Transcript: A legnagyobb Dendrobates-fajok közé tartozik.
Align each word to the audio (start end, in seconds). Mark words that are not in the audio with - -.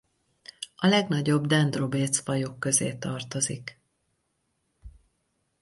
A 0.75 0.87
legnagyobb 0.87 1.45
Dendrobates-fajok 1.47 2.59
közé 2.59 2.93
tartozik. 2.95 3.81